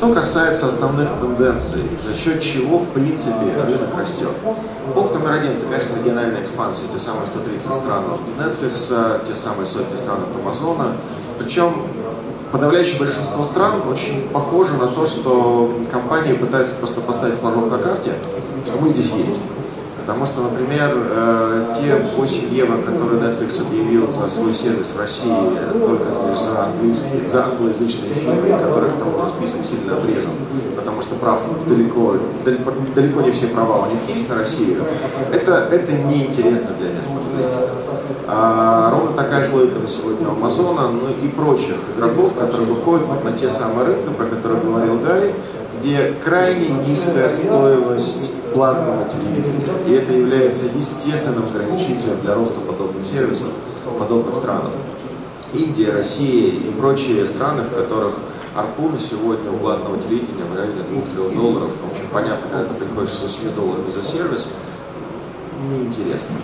Что 0.00 0.14
касается 0.14 0.68
основных 0.68 1.10
тенденций, 1.20 1.82
за 2.00 2.16
счет 2.16 2.40
чего, 2.40 2.78
в 2.78 2.88
принципе, 2.92 3.52
рынок 3.66 3.98
растет. 3.98 4.30
Один, 4.96 5.50
это, 5.52 5.66
конечно, 5.66 5.98
региональная 5.98 6.42
экспансия, 6.42 6.88
те 6.90 6.98
самые 6.98 7.26
130 7.26 7.62
стран 7.62 8.04
от 8.06 8.20
Netflix, 8.42 9.26
те 9.28 9.34
самые 9.34 9.66
сотни 9.66 9.98
стран 9.98 10.20
от 10.22 10.34
Амазона. 10.40 10.96
Причем 11.38 11.74
подавляющее 12.50 12.98
большинство 12.98 13.44
стран 13.44 13.82
очень 13.90 14.26
похоже 14.30 14.72
на 14.78 14.86
то, 14.86 15.04
что 15.04 15.78
компании 15.92 16.32
пытаются 16.32 16.76
просто 16.76 17.02
поставить 17.02 17.34
флажок 17.34 17.70
на 17.70 17.76
карте, 17.76 18.14
что 18.64 18.78
мы 18.80 18.88
здесь 18.88 19.12
есть. 19.12 19.38
Потому 20.10 20.26
что, 20.26 20.40
например, 20.40 20.90
э, 20.92 21.74
те 21.78 22.04
8 22.16 22.54
евро, 22.54 22.78
которые 22.82 23.20
Netflix 23.20 23.64
объявил 23.64 24.10
за 24.10 24.28
свой 24.28 24.54
сервис 24.54 24.88
в 24.94 24.98
России 24.98 25.30
только 25.86 26.10
за, 26.10 26.64
английские, 26.64 27.28
за 27.28 27.44
англоязычные 27.44 28.14
фильмы, 28.14 28.58
которые 28.58 28.90
к 28.90 28.98
тому 28.98 29.20
же 29.20 29.30
список 29.30 29.59
сильно 29.70 29.96
обрезан, 29.96 30.32
потому 30.76 31.02
что 31.02 31.14
прав 31.16 31.40
далеко, 31.66 32.16
далеко, 32.94 33.20
не 33.22 33.30
все 33.30 33.48
права 33.48 33.86
у 33.86 33.90
них 33.90 34.00
есть 34.14 34.28
на 34.28 34.36
Россию, 34.36 34.82
это, 35.32 35.68
это 35.70 35.92
неинтересно 35.92 36.70
для 36.78 36.90
местного 36.90 37.28
зрителя. 37.28 37.70
А, 38.26 38.90
ровно 38.90 39.12
такая 39.16 39.44
же 39.44 39.54
логика 39.54 39.78
на 39.78 39.88
сегодня 39.88 40.28
у 40.28 40.32
Амазона, 40.32 40.90
ну 40.90 41.08
и 41.22 41.28
прочих 41.28 41.76
игроков, 41.96 42.34
которые 42.34 42.66
выходят 42.66 43.06
вот 43.06 43.24
на 43.24 43.32
те 43.32 43.48
самые 43.48 43.86
рынки, 43.86 44.08
про 44.16 44.26
которые 44.26 44.62
говорил 44.62 44.98
Гай, 45.00 45.34
где 45.80 46.14
крайне 46.24 46.68
низкая 46.86 47.28
стоимость 47.28 48.34
платного 48.52 49.08
телевидения. 49.08 49.64
И 49.86 49.92
это 49.92 50.12
является 50.12 50.66
естественным 50.76 51.44
ограничителем 51.44 52.20
для 52.22 52.34
роста 52.34 52.60
подобных 52.60 53.04
сервисов 53.06 53.48
в 53.84 53.98
подобных 53.98 54.34
странах. 54.34 54.72
Индия, 55.52 55.90
Россия 55.90 56.52
и 56.52 56.70
прочие 56.78 57.26
страны, 57.26 57.62
в 57.62 57.74
которых 57.74 58.14
арпуны 58.54 58.98
сегодня 58.98 59.50
у 59.50 59.58
платного 59.58 59.98
телевидения 59.98 60.44
в 60.44 60.56
районе 60.56 60.82
2 60.82 61.00
триллионов 61.02 61.34
долларов. 61.34 61.72
В 61.72 61.90
общем, 61.90 62.08
понятно, 62.12 62.48
когда 62.50 62.72
ты 62.72 62.74
приходишь 62.74 63.12
с 63.12 63.22
8 63.22 63.54
долларами 63.54 63.90
за 63.90 64.04
сервис, 64.04 64.52
неинтересно. 65.70 66.36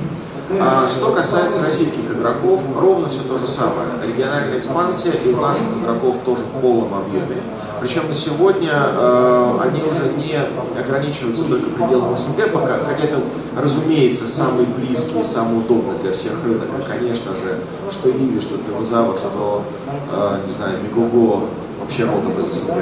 А, 0.60 0.86
что 0.88 1.10
касается 1.10 1.64
российских 1.64 2.08
игроков, 2.12 2.60
ровно 2.76 3.08
все 3.08 3.22
то 3.28 3.36
же 3.38 3.46
самое. 3.46 3.88
Региональная 4.06 4.60
экспансия 4.60 5.12
и 5.24 5.32
у 5.32 5.40
наших 5.40 5.64
игроков 5.82 6.18
тоже 6.24 6.42
в 6.42 6.60
полном 6.60 6.94
объеме. 6.94 7.42
Причем 7.80 8.08
на 8.08 8.14
сегодня 8.14 8.70
э, 8.72 9.58
они 9.60 9.82
уже 9.82 10.12
не 10.16 10.38
ограничиваются 10.80 11.44
только 11.44 11.68
пределами 11.70 12.14
СНГ 12.14 12.52
пока, 12.52 12.78
хотя 12.78 13.04
это, 13.04 13.18
разумеется, 13.56 14.26
самый 14.28 14.64
близкий, 14.66 15.22
самый 15.22 15.58
удобный 15.58 15.98
для 16.00 16.12
всех 16.12 16.42
рынок. 16.44 16.68
Конечно 16.88 17.32
же, 17.32 17.64
что 17.90 18.10
Иви, 18.10 18.40
что 18.40 18.56
Тевозава, 18.58 19.16
что, 19.16 19.64
э, 20.12 20.40
не 20.46 20.52
знаю, 20.52 20.78
Мегого, 20.82 21.48
вообще 21.86 22.04
родом 22.04 22.38
из 22.38 22.46
СНГ. 22.46 22.74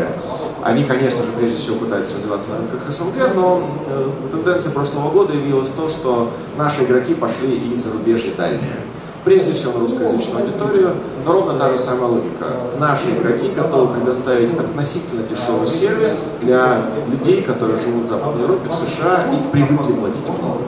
Они, 0.62 0.84
конечно 0.84 1.22
же, 1.22 1.32
прежде 1.38 1.58
всего 1.58 1.76
пытаются 1.76 2.14
развиваться 2.14 2.50
на 2.52 2.58
рынках 2.58 2.80
СНГ, 2.88 3.34
но 3.34 3.62
э, 3.86 4.10
тенденция 4.32 4.72
прошлого 4.72 5.10
года 5.10 5.34
явилась 5.34 5.68
то, 5.70 5.88
что 5.90 6.32
наши 6.56 6.84
игроки 6.84 7.14
пошли 7.14 7.54
и 7.54 7.74
в 7.74 7.80
зарубежье 7.80 8.32
дальние. 8.36 8.76
Прежде 9.24 9.52
всего 9.52 9.72
на 9.72 9.80
русскоязычную 9.80 10.44
аудиторию, 10.44 10.90
но 11.24 11.32
ровно 11.32 11.58
та 11.58 11.70
же 11.70 11.78
самая 11.78 12.10
логика. 12.10 12.44
Наши 12.78 13.10
игроки 13.16 13.50
готовы 13.56 13.94
предоставить 13.94 14.52
относительно 14.52 15.22
дешевый 15.22 15.66
сервис 15.66 16.24
для 16.42 16.82
людей, 17.08 17.42
которые 17.42 17.78
живут 17.78 18.04
в 18.04 18.06
Западной 18.06 18.42
Европе, 18.42 18.68
в 18.68 18.74
США 18.74 19.24
и 19.32 19.50
привыкли 19.50 19.94
платить 19.94 20.28
много. 20.28 20.60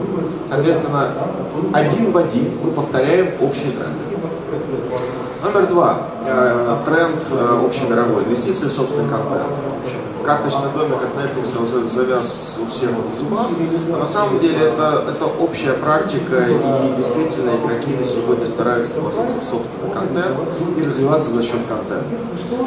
Соответственно, 0.49 1.09
один 1.73 2.11
в 2.11 2.17
один 2.17 2.57
мы 2.63 2.71
повторяем 2.71 3.29
общий 3.41 3.71
тренд. 3.71 3.95
Номер 5.43 5.67
два. 5.67 5.97
Э, 6.25 6.77
тренд 6.83 7.23
э, 7.31 7.65
общемировой. 7.65 8.23
Инвестиции 8.23 8.67
в 8.67 8.71
собственный 8.71 9.07
контент. 9.07 9.43
Карточный 10.27 10.69
домик 10.75 10.97
от 11.01 11.15
Netflix 11.15 11.87
завяз 11.87 12.59
у 12.61 12.69
всех 12.69 12.89
в 12.89 13.17
зубах. 13.17 13.47
Но 13.87 13.95
на 13.95 14.05
самом 14.05 14.41
деле 14.41 14.59
это, 14.59 15.05
это 15.07 15.25
общая 15.25 15.71
практика, 15.71 16.45
и 16.49 16.97
действительно 16.97 17.51
игроки 17.51 17.95
на 17.97 18.03
сегодня 18.03 18.45
стараются 18.45 18.99
вложиться 18.99 19.39
в 19.39 19.43
собственный 19.45 19.89
контент 19.93 20.37
и 20.75 20.83
развиваться 20.83 21.29
за 21.29 21.43
счет 21.43 21.61
контента. 21.69 22.03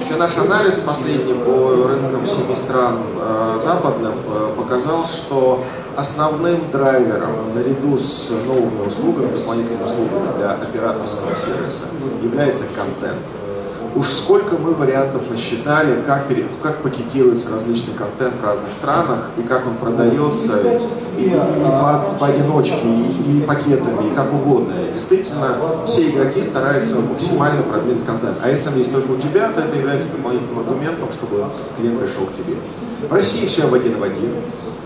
Еще 0.03 0.17
наш 0.17 0.39
анализ 0.39 0.77
последний 0.77 1.35
по 1.35 1.87
рынкам 1.87 2.25
семи 2.25 2.57
стран 2.57 2.97
э, 3.19 3.59
западным 3.61 4.15
э, 4.27 4.55
показал, 4.57 5.05
что 5.05 5.63
основным 5.97 6.71
драйвером 6.73 7.55
наряду 7.55 7.99
с 7.99 8.31
новыми 8.47 8.87
услугами, 8.87 9.35
дополнительными 9.35 9.85
услугами 9.85 10.39
для 10.39 10.53
операторского 10.53 11.37
сервиса 11.37 11.89
является 12.23 12.65
контент. 12.75 13.21
Уж 13.95 14.07
сколько 14.07 14.57
мы 14.57 14.73
вариантов 14.73 15.31
насчитали, 15.31 16.01
как, 16.07 16.27
пере, 16.27 16.47
как 16.63 16.79
пакетируется 16.79 17.53
различный 17.53 17.95
контент 17.95 18.39
в 18.39 18.45
разных 18.45 18.73
странах, 18.73 19.31
и 19.37 19.43
как 19.43 19.67
он 19.67 19.77
продается, 19.77 20.59
и, 21.19 21.25
и 21.25 21.31
по, 21.31 22.15
поодиночке, 22.19 22.81
и, 22.85 23.39
и 23.39 23.41
пакетами, 23.43 24.13
и 24.13 24.15
как 24.15 24.33
угодно. 24.33 24.73
И 24.89 24.93
действительно, 24.95 25.57
все 25.87 26.11
игроки 26.11 26.43
стараются 26.43 27.01
максимально 27.01 27.63
продвинуть 27.63 28.07
контент. 28.07 28.37
А 28.43 28.49
если 28.49 28.69
он 28.69 28.77
есть 28.77 28.93
только 28.93 29.11
у 29.11 29.17
тебя, 29.17 29.51
то 29.51 29.61
это 29.61 29.77
является 29.77 30.13
дополнительным 30.13 30.61
аргументом, 30.61 31.09
чтобы 31.13 31.47
клиент 31.77 32.01
пришел 32.01 32.27
к 32.27 32.37
тебе. 32.37 32.57
В 33.09 33.13
России 33.13 33.47
все 33.47 33.67
в 33.67 33.75
один 33.75 33.99
в 33.99 34.03
один. 34.03 34.31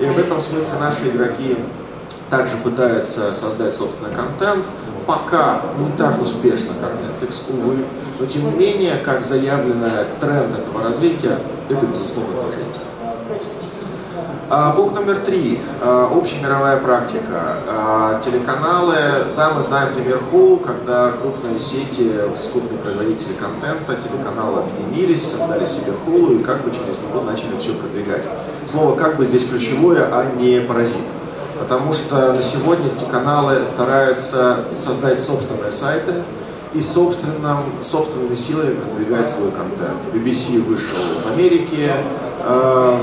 И 0.01 0.07
в 0.07 0.19
этом 0.19 0.41
смысле 0.41 0.79
наши 0.81 1.09
игроки 1.09 1.57
также 2.31 2.57
пытаются 2.57 3.35
создать 3.35 3.75
собственный 3.75 4.15
контент, 4.15 4.65
пока 5.07 5.61
не 5.79 5.97
так 5.97 6.21
успешно, 6.21 6.75
как 6.81 6.93
Netflix, 6.93 7.53
увы, 7.53 7.85
но 8.19 8.27
тем 8.27 8.45
не 8.45 8.57
менее, 8.57 8.97
как 9.05 9.23
заявленный 9.23 10.05
тренд 10.21 10.59
этого 10.59 10.85
развития, 10.85 11.39
это 11.69 11.87
безусловно 11.87 12.43
тоже 12.43 12.59
есть. 12.69 12.81
А, 14.51 14.73
пункт 14.73 14.95
номер 14.95 15.17
три. 15.27 15.59
А, 15.81 16.11
общемировая 16.15 16.77
практика. 16.77 17.57
А, 17.67 18.21
телеканалы. 18.23 18.95
Да, 19.37 19.53
мы 19.55 19.63
знаем 19.63 19.95
пример 19.95 20.21
Hulu, 20.31 20.63
когда 20.63 21.13
крупные 21.13 21.59
сети, 21.59 22.13
крупные 22.53 22.79
производители 22.79 23.33
контента, 23.33 23.97
телеканалы 23.97 24.61
объединились, 24.61 25.33
создали 25.33 25.67
себе 25.67 25.93
Hulu 26.07 26.41
и 26.41 26.43
как 26.45 26.63
бы 26.63 26.71
через 26.71 26.99
него 26.99 27.23
начали 27.23 27.59
все 27.59 27.73
продвигать. 27.73 28.25
Слово 28.71 28.95
как 28.97 29.17
бы 29.17 29.25
здесь 29.25 29.49
ключевое, 29.49 30.07
а 30.13 30.31
не 30.39 30.61
паразит. 30.61 31.14
Потому 31.59 31.93
что 31.93 32.33
на 32.33 32.43
сегодня 32.43 32.91
эти 32.95 33.05
каналы 33.05 33.65
стараются 33.65 34.65
создать 34.71 35.21
собственные 35.21 35.73
сайты, 35.73 36.15
и 36.75 36.81
собственным, 36.81 37.59
собственными 37.83 38.35
силами 38.35 38.75
продвигать 38.75 39.31
свой 39.31 39.51
контент. 39.53 40.01
BBC 40.13 40.61
вышел 40.61 40.97
в 41.25 41.33
Америке, 41.33 41.93
э, 42.41 42.99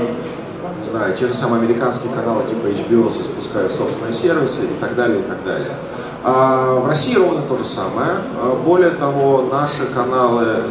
не 0.78 0.90
знаю, 0.90 1.16
те 1.16 1.26
же 1.26 1.34
самые 1.34 1.62
американские 1.62 2.12
каналы 2.12 2.42
типа 2.44 2.66
HBO 2.66 3.10
запускают 3.10 3.72
собственные 3.72 4.12
сервисы 4.12 4.64
и 4.64 4.80
так 4.80 4.94
далее, 4.94 5.20
и 5.20 5.22
так 5.22 5.42
далее. 5.44 5.72
А 6.24 6.78
в 6.80 6.86
России 6.86 7.16
ровно 7.16 7.42
то 7.48 7.56
же 7.56 7.64
самое. 7.64 8.10
А 8.40 8.54
более 8.64 8.90
того, 8.90 9.48
наши 9.50 9.86
каналы 9.92 10.62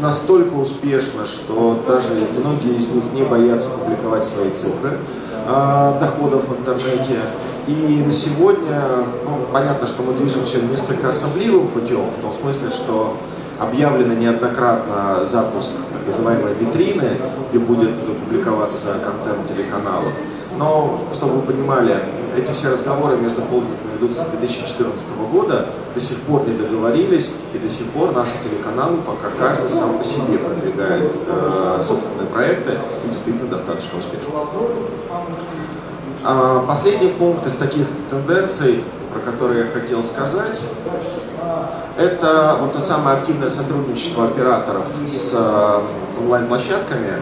настолько 0.00 0.54
успешны, 0.54 1.24
что 1.24 1.84
даже 1.86 2.08
многие 2.36 2.76
из 2.76 2.88
них 2.90 3.04
не 3.12 3.22
боятся 3.22 3.68
публиковать 3.68 4.24
свои 4.24 4.50
цифры 4.50 4.98
э, 5.48 5.98
доходов 6.00 6.48
в 6.48 6.60
интернете. 6.60 7.18
И 7.66 8.02
на 8.04 8.12
сегодня, 8.12 8.80
ну, 9.24 9.46
понятно, 9.52 9.86
что 9.86 10.02
мы 10.02 10.14
движемся 10.14 10.62
несколько 10.62 11.08
особливым 11.08 11.68
путем, 11.68 12.10
в 12.10 12.22
том 12.22 12.32
смысле, 12.32 12.70
что 12.70 13.16
объявлено 13.58 14.14
неоднократно 14.14 15.26
запуск 15.26 15.76
так 15.92 16.06
называемой 16.06 16.54
витрины, 16.54 17.10
где 17.50 17.58
будет 17.58 17.90
публиковаться 18.24 18.94
контент 19.04 19.46
телеканалов. 19.48 20.12
Но, 20.56 20.98
чтобы 21.12 21.34
вы 21.34 21.42
понимали, 21.42 21.96
эти 22.36 22.52
все 22.52 22.70
разговоры 22.70 23.16
между 23.16 23.42
с 24.06 24.14
2014 24.30 25.06
года, 25.32 25.66
до 25.94 26.00
сих 26.00 26.18
пор 26.20 26.46
не 26.46 26.54
договорились, 26.54 27.36
и 27.54 27.58
до 27.58 27.68
сих 27.68 27.86
пор 27.88 28.12
наши 28.12 28.32
телеканалы 28.44 28.98
пока 28.98 29.30
каждый 29.30 29.70
сам 29.70 29.98
по 29.98 30.04
себе 30.04 30.38
продвигает 30.38 31.12
э, 31.26 31.82
собственные 31.82 32.26
проекты 32.26 32.74
и 33.04 33.08
действительно 33.08 33.48
достаточно 33.48 33.98
успешно. 33.98 34.28
А, 36.24 36.64
последний 36.66 37.08
пункт 37.08 37.46
из 37.46 37.54
таких 37.54 37.86
тенденций, 38.10 38.84
про 39.12 39.20
которые 39.20 39.66
я 39.66 39.66
хотел 39.66 40.02
сказать, 40.02 40.60
это 41.96 42.58
вот 42.60 42.74
то 42.74 42.80
самое 42.80 43.18
активное 43.18 43.50
сотрудничество 43.50 44.26
операторов 44.26 44.86
с 45.06 45.34
э, 45.36 45.80
онлайн-площадками. 46.20 47.14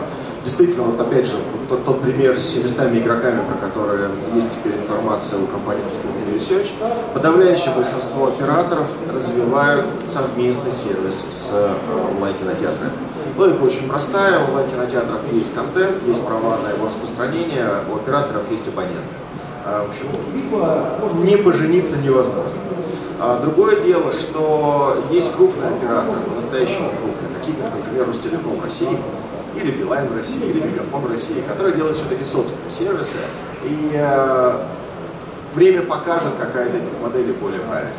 Действительно, 0.45 0.85
вот 0.85 1.01
опять 1.01 1.27
же, 1.27 1.33
тот, 1.69 1.85
тот 1.85 2.03
пример 2.03 2.39
с 2.39 2.45
700 2.45 2.93
игроками, 2.93 3.41
про 3.49 3.67
которые 3.67 4.11
есть 4.35 4.49
теперь 4.53 4.79
информация 4.79 5.41
у 5.41 5.47
компании 5.47 5.83
Digital 5.85 6.16
Research, 6.35 6.69
подавляющее 7.15 7.73
большинство 7.75 8.29
операторов 8.29 8.89
развивают 9.13 9.87
совместный 10.05 10.73
сервис 10.73 11.15
с 11.15 11.53
э, 11.55 11.75
онлайн-кинотеатрами. 12.13 12.93
Логика 13.37 13.63
очень 13.63 13.89
простая, 13.89 14.41
у 14.41 14.49
онлайн-кинотеатров 14.49 15.33
есть 15.33 15.55
контент, 15.55 15.97
есть 16.07 16.23
права 16.23 16.59
на 16.63 16.71
его 16.71 16.87
распространение, 16.87 17.67
у 17.91 17.97
операторов 17.97 18.51
есть 18.51 18.67
абоненты. 18.69 19.15
А, 19.65 19.85
в 19.85 19.89
общем, 19.91 21.25
не 21.25 21.37
пожениться 21.37 21.99
невозможно. 21.99 22.57
А, 23.19 23.41
другое 23.41 23.81
дело, 23.81 24.13
что 24.13 25.03
есть 25.11 25.35
крупные 25.37 25.71
операторы, 25.71 26.21
по-настоящему 26.21 26.91
крупные, 26.91 27.39
такие 27.39 27.57
как, 27.57 27.75
например, 27.75 28.07
Ростелеком 28.07 28.63
России, 28.63 28.99
или 29.57 29.71
Билайн 29.71 30.07
в 30.09 30.17
России, 30.17 30.51
или 30.51 30.61
Мегафон 30.61 31.01
в 31.01 31.11
России, 31.11 31.43
которые 31.49 31.75
делают 31.75 31.97
все-таки 31.97 32.25
собственные 32.25 32.71
сервисы. 32.71 33.17
И 33.65 33.93
э, 33.95 34.61
время 35.57 35.83
покажет, 35.83 36.35
какая 36.39 36.69
из 36.69 36.75
этих 36.75 37.01
моделей 37.03 37.33
более 37.33 37.61
правильная. 37.61 37.93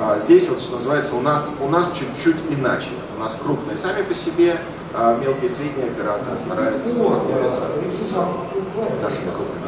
А 0.00 0.18
здесь, 0.18 0.48
вот, 0.48 0.60
что 0.60 0.76
называется, 0.76 1.16
у 1.16 1.20
нас, 1.20 1.56
у 1.60 1.68
нас 1.68 1.92
чуть-чуть 1.92 2.36
иначе. 2.50 2.88
У 3.16 3.20
нас 3.20 3.38
крупные 3.42 3.76
сами 3.76 4.02
по 4.02 4.14
себе, 4.14 4.56
а 4.94 5.18
мелкие 5.18 5.50
и 5.50 5.52
средние 5.52 5.88
операторы 5.88 6.38
стараются 6.38 6.94
партнериться 6.94 7.64
с 7.94 8.12
нашими 9.02 9.30
крупными 9.34 9.66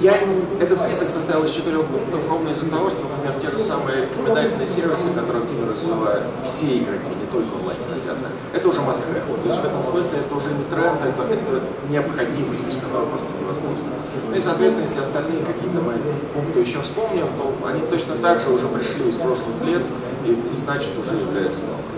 я, 0.00 0.14
этот 0.60 0.78
список 0.78 1.08
состоял 1.08 1.42
из 1.44 1.52
четырех 1.52 1.86
пунктов 1.86 2.28
ровно 2.28 2.50
из-за 2.50 2.70
того, 2.70 2.90
что, 2.90 3.02
например, 3.08 3.40
те 3.40 3.50
же 3.50 3.58
самые 3.58 4.02
рекомендательные 4.02 4.66
сервисы, 4.66 5.14
которые 5.14 5.44
активно 5.44 5.72
развивают 5.72 6.24
все 6.44 6.78
игроки, 6.78 7.10
не 7.18 7.26
только 7.32 7.54
онлайн-кинотеатры, 7.56 8.28
это 8.52 8.68
уже 8.68 8.80
must 8.80 9.00
have. 9.08 9.42
То 9.42 9.48
есть 9.48 9.60
в 9.60 9.64
этом 9.64 9.82
смысле 9.82 10.18
это 10.20 10.34
уже 10.36 10.52
не 10.52 10.64
тренд, 10.64 11.00
это, 11.00 11.22
это 11.32 11.62
необходимость, 11.88 12.62
без 12.62 12.76
которой 12.76 13.06
просто 13.08 13.28
невозможно. 13.40 13.88
И, 14.36 14.40
соответственно, 14.40 14.82
если 14.82 15.00
остальные 15.00 15.42
какие-то 15.46 15.80
мои 15.80 15.96
пункты 16.34 16.60
еще 16.60 16.82
вспомним, 16.82 17.28
то 17.38 17.66
они 17.66 17.80
точно 17.90 18.16
так 18.16 18.38
же 18.38 18.50
уже 18.50 18.68
пришли 18.68 19.08
из 19.08 19.16
прошлых 19.16 19.62
лет 19.64 19.82
и, 20.26 20.32
и 20.32 20.58
значит, 20.58 20.90
уже 20.98 21.16
являются 21.16 21.60
новыми. 21.64 21.96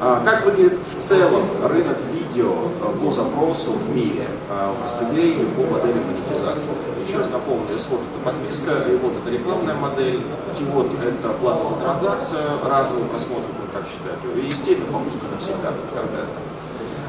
А, 0.00 0.20
как 0.24 0.44
выглядит 0.44 0.80
в 0.80 1.00
целом 1.00 1.44
рынок 1.62 1.96
видео 2.12 2.52
а, 2.82 2.92
по 2.98 3.12
запросу 3.12 3.74
в 3.74 3.94
мире, 3.94 4.26
а, 4.50 4.74
в 4.74 4.82
распределении 4.82 5.44
по 5.44 5.62
модели 5.62 6.00
монетизации? 6.00 6.72
Еще 7.06 7.18
раз 7.18 7.30
напомню, 7.30 7.76
SWOT 7.76 8.00
это 8.02 8.24
подписка, 8.24 8.72
вот 9.00 9.12
это 9.22 9.30
рекламная 9.30 9.74
модель, 9.74 10.22
TVOT 10.58 10.90
это 11.06 11.28
плата 11.34 11.68
за 11.68 11.74
транзакцию, 11.76 12.40
разовый 12.64 13.04
просмотр, 13.08 13.46
будем 13.56 13.70
так 13.72 13.84
считать, 13.86 14.18
и 14.36 14.48
естественно 14.48 14.92
покупка 14.92 15.26
навсегда 15.32 15.72
контента. 15.94 16.40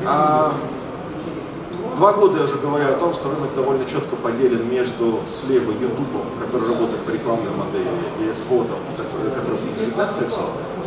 А, 0.06 0.54
Два 1.96 2.14
года 2.14 2.38
я 2.38 2.44
уже 2.44 2.56
говорю 2.56 2.90
о 2.90 2.94
том, 2.94 3.14
что 3.14 3.30
рынок 3.30 3.56
довольно 3.56 3.86
четко 3.86 4.16
поделен 4.16 4.70
между 4.70 5.22
слева 5.28 5.72
YouTube, 5.72 6.24
который 6.40 6.70
работает 6.70 7.02
по 7.02 7.12
рекламной 7.12 7.52
модели, 7.52 7.88
и 8.20 8.24
SVOT, 8.30 8.68
который, 8.98 9.32
который 9.32 9.58
принадлежит 9.58 9.96
Netflix 9.96 10.40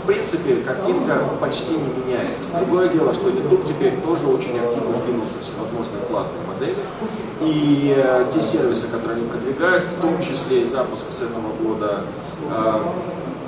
принципе, 0.09 0.57
картинка 0.63 1.29
почти 1.39 1.73
не 1.73 1.89
меняется. 2.03 2.57
Другое 2.57 2.89
дело, 2.89 3.13
что 3.13 3.29
YouTube 3.29 3.69
теперь 3.69 4.01
тоже 4.01 4.27
очень 4.27 4.59
активно 4.59 4.99
двинулся 5.05 5.35
всевозможные 5.43 6.01
платные 6.09 6.43
модели. 6.47 6.83
И 7.43 7.95
э, 7.95 8.25
те 8.33 8.43
сервисы, 8.43 8.91
которые 8.91 9.19
они 9.19 9.29
продвигают, 9.29 9.85
в 9.85 10.01
том 10.01 10.19
числе 10.19 10.63
и 10.63 10.65
запуск 10.65 11.13
с 11.13 11.23
этого 11.23 11.53
года 11.63 12.05
э, 12.51 12.73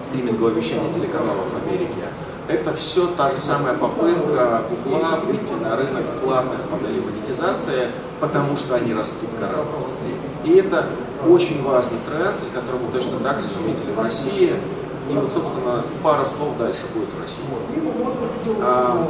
стримингового 0.05 0.51
вещания 0.51 0.93
телеканалов 0.93 1.47
в 1.51 1.67
Америке, 1.67 2.13
это 2.51 2.75
все 2.75 3.07
та 3.17 3.31
же 3.31 3.39
самая 3.39 3.75
попытка 3.75 4.63
Google 4.85 5.07
выйти 5.25 5.53
на 5.63 5.77
рынок 5.77 6.05
платных 6.23 6.59
моделей 6.71 7.01
монетизации, 7.01 7.87
потому 8.21 8.57
что 8.57 8.75
они 8.75 8.93
растут 8.93 9.31
гораздо 9.39 9.77
быстрее. 9.77 10.17
И 10.45 10.59
это 10.59 10.87
очень 11.29 11.63
важный 11.63 11.99
тренд, 12.07 12.37
который 12.55 12.81
мы 12.81 12.93
точно 12.93 13.21
так 13.21 13.41
же 13.41 13.47
заметили 13.47 13.93
в 13.93 14.01
России. 14.01 14.53
И 15.09 15.13
вот, 15.13 15.33
собственно, 15.33 15.85
пара 16.03 16.25
слов 16.25 16.57
дальше 16.59 16.81
будет 16.95 17.09
в 17.13 17.21
России. 17.21 17.45
А, 18.63 19.07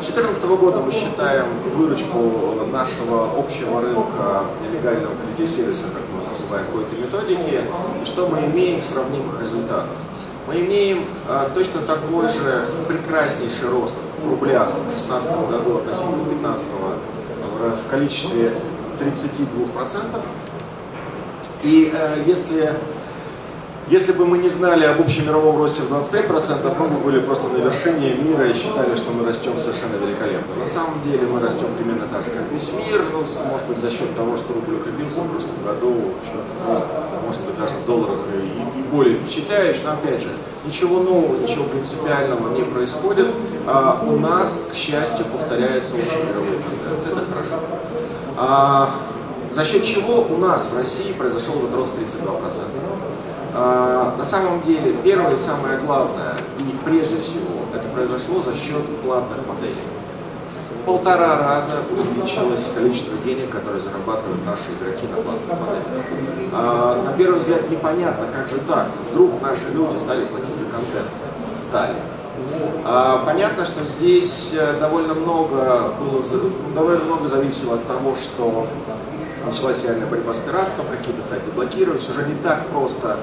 с 0.00 0.06
2014 0.06 0.44
года 0.60 0.80
мы 0.80 0.92
считаем 0.92 1.46
выручку 1.74 2.66
нашего 2.70 3.38
общего 3.38 3.80
рынка 3.80 4.44
легального 4.72 5.14
кредит-сервиса, 5.24 5.90
как 5.90 6.02
мы 6.12 6.28
называем, 6.28 6.66
какой-то 6.66 6.96
методики, 6.96 7.60
и 8.00 8.04
что 8.04 8.26
мы 8.28 8.40
имеем 8.46 8.80
в 8.80 8.84
сравнимых 8.84 9.40
результатах. 9.40 9.96
Мы 10.46 10.60
имеем 10.60 11.04
а, 11.28 11.50
точно 11.54 11.82
такой 11.82 12.28
же 12.28 12.68
прекраснейший 12.88 13.68
рост 13.70 13.94
в 14.22 14.28
рублях 14.28 14.70
в 14.70 14.82
2016 14.90 15.30
году 15.48 15.78
относительно 15.78 16.16
2015 16.24 16.66
в 17.62 17.90
количестве 17.90 18.52
32%. 19.00 20.20
И 21.62 21.92
э, 21.94 22.22
если 22.26 22.74
если 23.88 24.12
бы 24.12 24.26
мы 24.26 24.38
не 24.38 24.48
знали 24.48 24.84
об 24.84 25.00
общемировом 25.00 25.58
росте 25.58 25.82
в 25.82 25.92
25%, 25.92 26.78
мы 26.78 26.88
бы 26.88 26.96
были 26.98 27.20
просто 27.20 27.48
на 27.48 27.58
вершине 27.58 28.14
мира 28.14 28.46
и 28.46 28.54
считали, 28.54 28.94
что 28.94 29.10
мы 29.10 29.26
растем 29.26 29.58
совершенно 29.58 29.96
великолепно. 29.96 30.54
На 30.54 30.66
самом 30.66 31.02
деле 31.02 31.26
мы 31.26 31.40
растем 31.40 31.66
примерно 31.76 32.06
так 32.06 32.22
же, 32.24 32.30
как 32.30 32.50
весь 32.52 32.72
мир, 32.72 33.02
ну, 33.12 33.18
может 33.50 33.66
быть, 33.66 33.78
за 33.78 33.90
счет 33.90 34.14
того, 34.14 34.36
что 34.36 34.54
рубль 34.54 34.76
укрепился 34.76 35.20
в 35.20 35.30
прошлом 35.30 35.62
году, 35.64 36.14
рост, 36.66 36.84
может 37.32 37.46
быть, 37.46 37.58
даже 37.58 37.74
в 37.76 37.86
долларах 37.86 38.20
и, 38.34 38.80
и, 38.80 38.82
более 38.92 39.16
впечатляющий, 39.16 39.80
но 39.84 39.92
опять 39.92 40.20
же, 40.20 40.28
ничего 40.66 41.00
нового, 41.00 41.38
ничего 41.38 41.64
принципиального 41.64 42.54
не 42.54 42.62
происходит. 42.62 43.28
А 43.66 44.04
у 44.06 44.18
нас, 44.18 44.68
к 44.72 44.74
счастью, 44.74 45.24
повторяются 45.26 45.96
общемировые 45.96 46.60
тенденции, 46.60 47.12
это 47.12 47.24
хорошо. 47.32 47.62
А, 48.36 48.90
за 49.50 49.64
счет 49.64 49.82
чего 49.84 50.26
у 50.28 50.36
нас 50.36 50.70
в 50.72 50.76
России 50.76 51.12
произошел 51.12 51.54
этот 51.56 51.74
рост 51.74 51.92
32%. 51.98 52.64
А, 53.54 54.14
на 54.16 54.24
самом 54.24 54.62
деле, 54.62 54.96
первое 55.02 55.32
и 55.32 55.36
самое 55.36 55.78
главное, 55.78 56.36
и 56.58 56.84
прежде 56.84 57.16
всего, 57.16 57.64
это 57.74 57.88
произошло 57.88 58.42
за 58.42 58.54
счет 58.54 58.84
платных 59.02 59.38
моделей. 59.46 59.82
Полтора 60.84 61.38
раза 61.38 61.76
увеличилось 61.90 62.72
количество 62.74 63.16
денег, 63.24 63.50
которые 63.50 63.80
зарабатывают 63.80 64.44
наши 64.44 64.72
игроки 64.78 65.06
на 65.06 65.22
платных 65.22 65.60
моделях. 65.60 66.06
А, 66.52 67.02
на 67.04 67.12
первый 67.12 67.36
взгляд 67.36 67.70
непонятно, 67.70 68.26
как 68.34 68.48
же 68.48 68.58
так, 68.66 68.88
вдруг 69.10 69.40
наши 69.40 69.70
люди 69.72 69.96
стали 69.96 70.24
платить 70.24 70.56
за 70.56 70.64
контент. 70.64 71.08
Стали. 71.46 71.96
А, 72.84 73.24
понятно, 73.24 73.64
что 73.64 73.84
здесь 73.84 74.56
э, 74.58 74.80
довольно 74.80 75.14
много 75.14 75.94
было, 76.00 76.22
довольно 76.74 77.04
много 77.04 77.28
зависело 77.28 77.74
от 77.74 77.86
того, 77.86 78.16
что 78.16 78.66
началась 79.44 79.84
реальная 79.84 80.06
борьба 80.06 80.34
с 80.34 80.38
пиратством, 80.38 80.86
какие-то 80.90 81.22
сайты 81.22 81.50
блокировались, 81.54 82.08
уже 82.08 82.26
не 82.26 82.34
так 82.42 82.66
просто 82.68 83.18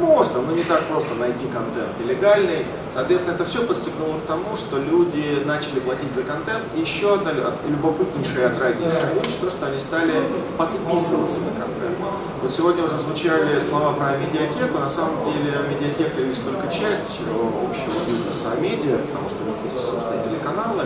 можно, 0.00 0.40
но 0.42 0.52
не 0.52 0.64
так 0.64 0.82
просто 0.86 1.14
найти 1.14 1.46
контент 1.46 1.98
нелегальный. 2.00 2.64
Соответственно, 2.92 3.34
это 3.34 3.44
все 3.44 3.62
подстегнуло 3.62 4.18
к 4.18 4.26
тому, 4.26 4.56
что 4.56 4.78
люди 4.78 5.42
начали 5.44 5.78
платить 5.78 6.12
за 6.12 6.22
контент. 6.22 6.62
И 6.74 6.80
еще 6.80 7.14
одна 7.14 7.30
любопытнейшая 7.68 8.48
и 8.48 8.52
отраднейшая 8.52 9.14
вещь, 9.14 9.36
то, 9.40 9.48
что 9.48 9.66
они 9.66 9.78
стали 9.78 10.14
подписываться 10.58 11.40
на 11.40 11.52
контент. 11.52 11.96
Вот 12.42 12.50
сегодня 12.50 12.82
уже 12.84 12.96
звучали 12.96 13.60
слова 13.60 13.92
про 13.92 14.16
медиатеку. 14.16 14.78
На 14.78 14.88
самом 14.88 15.30
деле 15.30 15.54
медиатека 15.70 16.20
лишь 16.22 16.38
только 16.38 16.66
часть 16.72 17.20
общего 17.20 18.00
бизнеса 18.08 18.48
медиа, 18.60 18.98
потому 19.06 19.28
что 19.28 19.44
у 19.44 19.46
них 19.46 19.56
есть 19.64 19.78
собственные 19.78 20.24
телеканалы. 20.24 20.82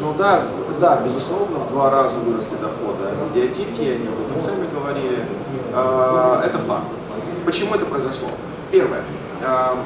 Ну 0.00 0.12
да, 0.18 0.46
да, 0.78 1.00
безусловно, 1.02 1.58
в 1.58 1.70
два 1.70 1.88
раза 1.90 2.16
выросли 2.16 2.56
доходы 2.56 3.08
медиатеки, 3.32 3.80
они 3.80 4.08
об 4.08 4.20
этом 4.20 4.42
сами 4.42 4.68
говорили. 4.70 5.24
А, 5.72 6.42
это 6.44 6.58
факт. 6.58 6.86
Почему 7.46 7.74
это 7.74 7.86
произошло? 7.86 8.28
Первое. 8.70 9.02
А, 9.44 9.78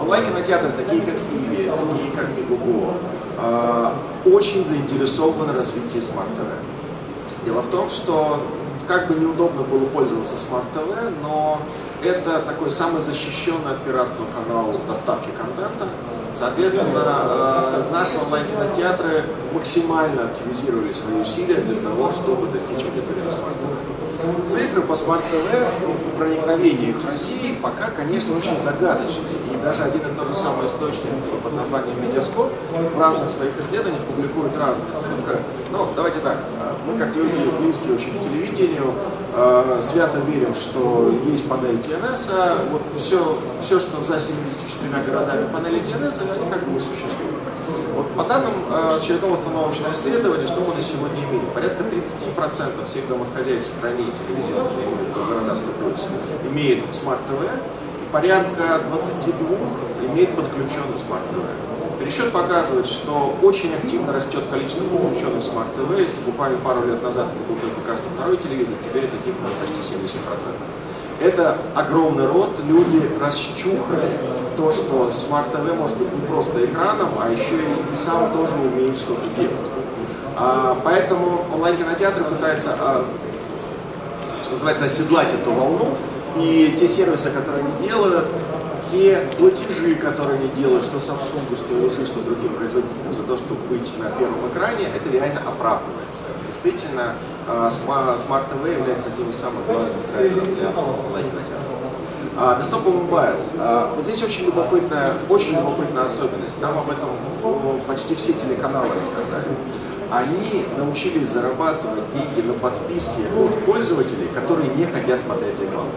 онлайн-кинотеатры, 0.00 0.70
такие 0.72 1.02
как 1.02 1.14
ivi, 1.14 1.70
такие 1.70 2.10
как 2.16 2.28
Megogo, 2.36 2.94
а, 3.38 3.94
очень 4.24 4.64
заинтересованы 4.64 5.52
в 5.52 5.56
развитии 5.56 6.00
смарт-ТВ. 6.00 7.44
Дело 7.44 7.62
в 7.62 7.68
том, 7.68 7.88
что 7.88 8.40
как 8.88 9.08
бы 9.08 9.14
неудобно 9.14 9.62
было 9.62 9.86
пользоваться 9.86 10.34
смарт-ТВ, 10.38 11.12
но 11.22 11.60
это 12.02 12.40
такой 12.40 12.70
самый 12.70 13.00
защищенный 13.00 13.72
от 13.72 13.84
пиратства 13.84 14.24
канал 14.34 14.74
доставки 14.88 15.28
контента. 15.36 15.88
Соответственно, 16.34 17.02
а, 17.04 17.88
наши 17.92 18.18
онлайн-кинотеатры 18.24 19.22
максимально 19.52 20.24
активизировали 20.24 20.92
свои 20.92 21.20
усилия 21.20 21.60
для 21.60 21.80
того, 21.80 22.10
чтобы 22.10 22.48
достичь 22.48 22.84
аудитории 22.84 23.22
смарт-ТВ. 23.30 23.93
Цифры 24.44 24.82
по 24.82 24.94
смарт-ТВ 24.94 25.84
в 26.16 27.08
России 27.08 27.56
пока, 27.62 27.90
конечно, 27.90 28.36
очень 28.36 28.58
загадочные. 28.58 29.34
И 29.52 29.56
даже 29.62 29.82
один 29.84 30.00
и 30.00 30.16
тот 30.16 30.28
же 30.28 30.34
самый 30.34 30.66
источник 30.66 31.12
под 31.42 31.54
названием 31.54 32.00
Медиаскоп 32.02 32.50
в 32.94 33.00
разных 33.00 33.30
своих 33.30 33.58
исследованиях 33.60 34.02
публикует 34.04 34.56
разные 34.56 34.94
цифры. 34.96 35.40
Но 35.70 35.90
давайте 35.94 36.18
так, 36.20 36.38
мы 36.86 36.98
как 36.98 37.14
люди 37.16 37.50
близкие 37.60 37.94
очень 37.94 38.18
к 38.18 38.22
телевидению, 38.22 38.94
э, 39.34 39.80
свято 39.82 40.18
верим, 40.20 40.54
что 40.54 41.12
есть 41.26 41.48
панель 41.48 41.78
ТНС, 41.78 42.30
а 42.32 42.58
вот 42.70 42.82
все, 42.96 43.36
все, 43.62 43.80
что 43.80 44.00
за 44.00 44.18
74 44.18 45.02
городами 45.06 45.46
панели 45.52 45.80
ТНС, 45.80 46.22
они 46.22 46.50
как 46.50 46.62
бы 46.68 46.78
существуют. 46.78 47.33
Вот 47.94 48.10
по 48.16 48.24
данным 48.24 48.52
э, 48.70 48.96
очередного 48.96 49.34
установочного 49.34 49.92
исследования, 49.92 50.46
что 50.46 50.60
мы 50.60 50.74
на 50.74 50.82
сегодня 50.82 51.24
имеем? 51.24 51.46
Порядка 51.54 51.84
30% 51.84 52.84
всех 52.84 53.08
домохозяйств 53.08 53.74
в 53.74 53.76
стране 53.78 54.04
телевизионных, 54.18 54.72
города 55.14 55.56
100 55.56 56.50
имеет 56.50 56.94
смарт-ТВ, 56.94 57.50
порядка 58.12 58.80
22 58.88 59.56
имеет 60.08 60.34
подключенный 60.36 60.98
смарт-ТВ. 60.98 61.98
Пересчет 62.00 62.32
показывает, 62.32 62.86
что 62.86 63.36
очень 63.42 63.72
активно 63.74 64.12
растет 64.12 64.42
количество 64.50 64.84
подключенных 64.84 65.42
смарт-ТВ. 65.42 65.98
Если 65.98 66.20
буквально 66.22 66.58
пару 66.58 66.84
лет 66.86 67.02
назад 67.02 67.28
это 67.32 67.44
был 67.48 67.56
только 67.60 67.80
каждый 67.86 68.08
второй 68.08 68.36
телевизор, 68.36 68.74
теперь 68.84 69.08
таких 69.08 69.34
почти 69.60 69.80
70%. 69.80 70.18
Это 71.20 71.56
огромный 71.74 72.26
рост, 72.26 72.52
люди 72.66 73.00
расчухали 73.20 74.10
то, 74.56 74.72
что 74.72 75.10
Smart 75.10 75.52
TV 75.52 75.74
может 75.74 75.96
быть 75.96 76.12
не 76.12 76.26
просто 76.26 76.64
экраном, 76.64 77.10
а 77.20 77.30
еще 77.30 77.56
и 77.56 77.96
сам 77.96 78.32
тоже 78.32 78.54
умеет 78.54 78.96
что-то 78.96 79.26
делать. 79.36 79.70
А, 80.36 80.76
поэтому 80.82 81.44
онлайн-кинотеатры 81.54 82.24
пытаются, 82.24 82.76
а, 82.80 83.04
что 84.42 84.52
называется, 84.52 84.84
оседлать 84.84 85.28
эту 85.32 85.52
волну, 85.52 85.96
и 86.36 86.76
те 86.78 86.88
сервисы, 86.88 87.30
которые 87.30 87.64
они 87.64 87.88
делают, 87.88 88.26
те 88.90 89.26
платежи, 89.38 89.94
которые 89.96 90.38
они 90.38 90.48
делают, 90.56 90.84
что 90.84 90.96
Samsung, 90.96 91.56
что 91.56 91.74
LG, 91.74 92.06
что 92.06 92.20
другим 92.20 92.54
производителям 92.54 93.14
за 93.14 93.22
то, 93.22 93.36
чтобы 93.36 93.60
быть 93.68 93.90
на 93.98 94.10
первом 94.10 94.48
экране, 94.48 94.86
это 94.94 95.10
реально 95.10 95.40
оправдывается. 95.46 96.24
Действительно, 96.46 97.14
а, 97.46 97.68
Smart 97.68 98.44
TV 98.52 98.78
является 98.78 99.08
одним 99.08 99.30
из 99.30 99.36
самых 99.36 99.66
главных 99.66 99.92
драйверов 100.12 100.54
для 100.56 100.68
онлайн-кинотеатров. 100.68 101.63
А, 102.36 102.58
Desktop 102.60 102.84
Mobile. 102.84 103.36
А, 103.58 103.92
вот 103.94 104.04
здесь 104.04 104.22
очень 104.22 104.46
любопытная, 104.46 105.14
очень 105.28 105.54
любопытная 105.54 106.04
особенность. 106.04 106.60
Нам 106.60 106.78
об 106.78 106.90
этом 106.90 107.10
ну, 107.42 107.80
почти 107.86 108.16
все 108.16 108.32
телеканалы 108.32 108.88
рассказали. 108.96 109.46
Они 110.10 110.64
научились 110.76 111.28
зарабатывать 111.28 112.10
деньги 112.12 112.46
на 112.46 112.54
подписке 112.54 113.22
от 113.38 113.64
пользователей, 113.64 114.28
которые 114.34 114.68
не 114.74 114.84
хотят 114.84 115.20
смотреть 115.20 115.60
рекламу. 115.60 115.90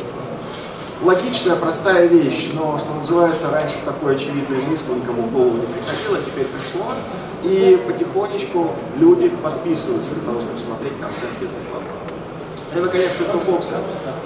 Логичная, 1.02 1.56
простая 1.56 2.08
вещь, 2.08 2.50
но, 2.54 2.78
что 2.78 2.94
называется, 2.94 3.52
раньше 3.52 3.76
такой 3.86 4.16
очевидной 4.16 4.62
мысли 4.64 4.94
никому 4.94 5.24
в 5.24 5.32
голову 5.32 5.58
не 5.58 5.66
приходило, 5.66 6.18
теперь 6.24 6.48
пришло. 6.48 6.86
И 7.44 7.80
потихонечку 7.88 8.72
люди 8.98 9.30
подписываются 9.30 10.16
для 10.16 10.24
того, 10.24 10.42
чтобы 10.42 10.58
смотреть 10.58 10.94
контент 11.00 11.34
без 11.40 11.50
рекламы. 11.50 12.17
И, 12.76 12.80
наконец, 12.80 13.12
сетопбоксы, 13.14 13.76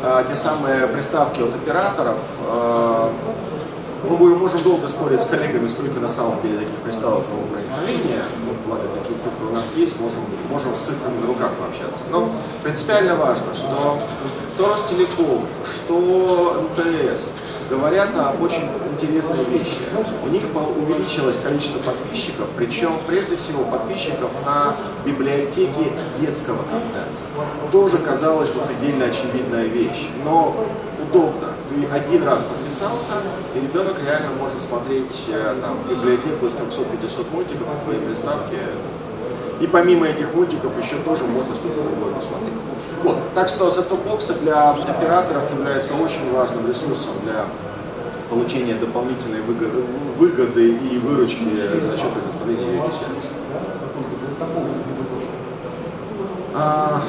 а, 0.03 0.23
те 0.23 0.35
самые 0.35 0.87
приставки 0.87 1.41
от 1.41 1.55
операторов. 1.55 2.17
А, 2.47 3.11
мы 4.03 4.35
можем 4.35 4.63
долго 4.63 4.87
спорить 4.87 5.21
с 5.21 5.27
коллегами, 5.27 5.67
сколько 5.67 5.99
на 5.99 6.09
самом 6.09 6.41
деле 6.41 6.59
таких 6.59 6.75
приставок 6.77 7.23
нового 7.29 7.47
проникновения. 7.47 8.23
Ну, 8.45 8.53
благо, 8.65 8.87
такие 8.99 9.17
цифры 9.17 9.45
у 9.47 9.53
нас 9.53 9.73
есть, 9.75 9.99
можем, 10.01 10.21
можем 10.49 10.75
с 10.75 10.79
цифрами 10.79 11.21
на 11.21 11.27
руках 11.27 11.51
пообщаться. 11.53 12.03
Но 12.11 12.31
принципиально 12.63 13.15
важно, 13.15 13.53
что 13.53 13.99
что 14.61 14.69
Ростелеком, 14.69 15.47
что 15.65 16.67
МТС, 16.69 17.31
говорят 17.69 18.09
об 18.15 18.41
очень 18.41 18.69
интересной 18.91 19.43
вещи. 19.45 19.79
У 20.23 20.29
них 20.29 20.43
увеличилось 20.77 21.39
количество 21.39 21.79
подписчиков, 21.79 22.47
причем 22.57 22.91
прежде 23.07 23.37
всего 23.37 23.63
подписчиков 23.63 24.31
на 24.45 24.75
библиотеки 25.05 25.93
детского 26.19 26.57
контента. 26.57 27.20
Тоже 27.71 27.97
казалось 27.97 28.49
бы 28.49 28.59
предельно 28.61 29.05
очевидная 29.05 29.65
вещь, 29.65 30.09
но 30.25 30.55
удобно. 31.01 31.49
Ты 31.69 31.87
один 31.87 32.23
раз 32.23 32.43
подписался, 32.43 33.13
и 33.55 33.59
ребенок 33.61 33.95
реально 34.05 34.31
может 34.37 34.61
смотреть 34.61 35.29
э, 35.29 35.55
там, 35.61 35.77
библиотеку 35.89 36.45
из 36.47 36.51
300-500 36.53 37.31
мультиков 37.31 37.67
на 37.67 37.83
твоей 37.83 37.99
приставке. 38.01 38.57
И 39.61 39.67
помимо 39.67 40.07
этих 40.07 40.33
мультиков 40.33 40.71
еще 40.83 40.95
тоже 40.97 41.23
можно 41.23 41.55
что-то 41.55 41.81
другое 41.83 42.13
посмотреть. 42.13 42.53
Вот. 43.03 43.17
Так 43.33 43.47
что 43.47 43.69
сетопбоксы 43.69 44.39
для 44.39 44.71
операторов 44.71 45.51
являются 45.51 45.93
очень 45.95 46.33
важным 46.33 46.67
ресурсом 46.67 47.13
для 47.23 47.45
получения 48.29 48.75
дополнительной 48.75 49.41
выгоды, 49.41 49.83
выгоды 50.17 50.73
и 50.73 50.97
выручки 50.99 51.47
за 51.79 51.97
счет 51.97 52.11
предоставления 52.13 52.71
видеосервиса. 52.71 53.29
А, 56.53 57.01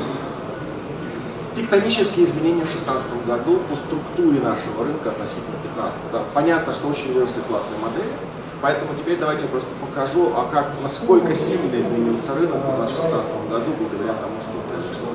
тектонические 1.73 2.27
изменения 2.27 2.65
в 2.65 2.71
2016 2.71 3.27
году 3.27 3.59
по 3.71 3.75
структуре 3.75 4.41
нашего 4.41 4.85
рынка 4.85 5.09
относительно 5.09 5.57
2015. 5.65 5.99
Да, 6.13 6.19
понятно, 6.35 6.71
что 6.75 6.89
очень 6.89 7.15
выросли 7.15 7.41
платные 7.49 7.79
модели, 7.81 8.13
поэтому 8.61 8.93
теперь 8.95 9.17
давайте 9.17 9.45
я 9.45 9.49
просто 9.49 9.71
покажу, 9.81 10.33
а 10.37 10.51
как, 10.53 10.73
насколько 10.83 11.35
сильно 11.35 11.81
изменился 11.81 12.35
рынок 12.35 12.57
у 12.57 12.77
нас 12.77 12.91
в 12.91 13.01
2016 13.01 13.49
году 13.49 13.73
благодаря 13.81 14.13
тому, 14.21 14.37
что 14.43 14.61
произошло. 14.69 15.09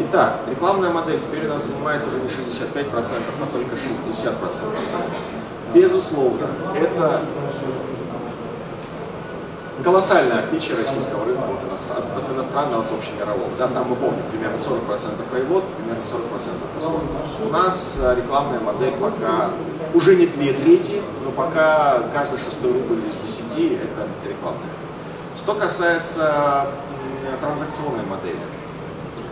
Итак, 0.00 0.40
рекламная 0.50 0.90
модель 0.90 1.20
теперь 1.20 1.46
у 1.46 1.50
нас 1.50 1.64
занимает 1.64 2.02
уже 2.08 2.18
не 2.18 2.26
65%, 2.26 2.90
а 2.90 3.46
только 3.52 3.76
60%. 3.76 4.34
Безусловно, 5.74 6.48
это 6.74 7.20
колоссальное 9.82 10.44
отличие 10.44 10.76
российского 10.76 11.24
рынка 11.24 11.44
от, 11.44 11.68
иностран, 11.68 12.02
от 12.16 12.32
иностранного, 12.32 12.82
от 12.82 12.92
общемирового. 12.92 13.48
Да, 13.58 13.68
там 13.68 13.88
мы 13.88 13.96
помним, 13.96 14.22
примерно 14.30 14.56
40% 14.56 14.68
iWod, 15.32 15.64
примерно 15.76 16.04
40% 16.04 16.54
Password. 16.78 17.46
У 17.46 17.50
нас 17.50 17.98
э, 18.00 18.14
рекламная 18.16 18.60
модель 18.60 18.92
пока 18.92 19.50
уже 19.94 20.16
не 20.16 20.26
две 20.26 20.52
трети, 20.52 21.02
но 21.24 21.30
пока 21.30 22.02
каждый 22.12 22.38
шестой 22.38 22.72
рубль 22.72 23.00
из 23.08 23.16
10 23.16 23.82
это 23.82 24.06
рекламная. 24.28 24.62
Что 25.36 25.54
касается 25.54 26.68
транзакционной 27.40 28.04
модели, 28.04 28.38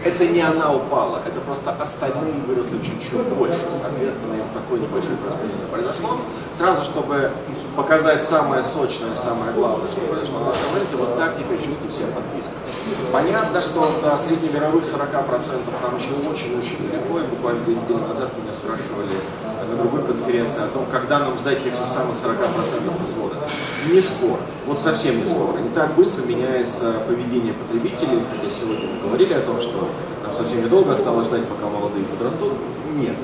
это 0.04 0.26
не 0.26 0.40
она 0.40 0.72
упала, 0.74 1.22
это 1.26 1.40
просто 1.40 1.70
остальные 1.72 2.34
выросли 2.46 2.78
чуть-чуть 2.78 3.28
больше. 3.28 3.60
Соответственно, 3.70 4.34
им 4.34 4.48
такое 4.52 4.80
небольшое 4.80 5.16
распределение 5.24 5.66
произошло. 5.66 6.18
Сразу, 6.52 6.84
чтобы 6.84 7.30
показать 7.76 8.22
самое 8.22 8.62
сочное, 8.62 9.14
самое 9.14 9.52
главное, 9.52 9.88
что 9.88 10.00
произошло 10.02 10.40
на 10.40 10.46
нашем 10.46 10.74
рынке, 10.74 10.96
вот 10.96 11.16
так 11.16 11.36
теперь 11.36 11.56
чувствую 11.56 11.90
себя 11.90 12.08
подписка. 12.14 12.52
Понятно, 13.10 13.60
что 13.60 13.90
до 14.02 14.18
среднемировых 14.18 14.84
40% 14.84 15.60
нам 15.82 15.96
еще 15.96 16.10
очень-очень 16.30 16.90
далеко, 16.90 17.20
и 17.20 17.26
буквально 17.26 17.64
две 17.64 17.76
недели 17.76 17.98
назад 18.06 18.30
меня 18.36 18.52
спрашивали 18.52 19.16
на 19.68 19.76
другой 19.76 20.04
конференции 20.04 20.64
о 20.64 20.68
том, 20.68 20.84
когда 20.92 21.20
нам 21.20 21.38
сдать 21.38 21.62
тех 21.62 21.74
самых 21.74 22.16
40% 22.16 23.04
извода. 23.04 23.36
Не 23.90 24.00
скоро, 24.00 24.40
вот 24.66 24.78
совсем 24.78 25.20
не 25.20 25.26
скоро. 25.26 25.58
Не 25.58 25.70
так 25.70 25.94
быстро 25.94 26.22
меняется 26.26 26.92
поведение 27.08 27.54
потребителей, 27.54 28.22
хотя 28.30 28.52
сегодня 28.54 28.88
мы 28.88 29.08
говорили 29.08 29.32
о 29.34 29.40
том, 29.40 29.58
что 29.58 29.88
нам 30.22 30.32
совсем 30.32 30.64
недолго 30.64 30.92
осталось 30.92 31.28
ждать, 31.28 31.46
пока 31.48 31.66
молодые 31.66 32.04
подрастут. 32.04 32.52
Нет. 32.94 33.16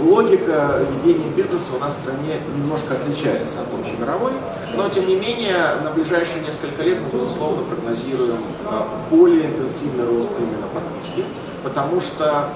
Логика 0.00 0.80
ведения 0.90 1.30
бизнеса 1.30 1.76
у 1.76 1.78
нас 1.80 1.96
в 1.96 2.00
стране 2.00 2.40
немножко 2.56 2.94
отличается 2.94 3.62
от 3.62 3.78
общемировой, 3.78 4.32
но 4.76 4.88
тем 4.88 5.06
не 5.06 5.16
менее 5.16 5.56
на 5.82 5.90
ближайшие 5.90 6.42
несколько 6.42 6.82
лет 6.82 6.98
мы, 7.00 7.16
безусловно, 7.16 7.62
прогнозируем 7.64 8.38
э, 8.64 8.82
более 9.10 9.46
интенсивный 9.46 10.06
рост 10.06 10.30
именно 10.38 10.66
подписки, 10.72 11.24
потому 11.62 12.00
что 12.00 12.48